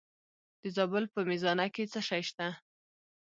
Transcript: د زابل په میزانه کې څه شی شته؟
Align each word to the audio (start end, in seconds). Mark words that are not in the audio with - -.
د 0.61 0.63
زابل 0.75 1.03
په 1.13 1.19
میزانه 1.29 1.65
کې 1.73 1.83
څه 1.91 1.99
شی 2.07 2.21
شته؟ 2.29 2.47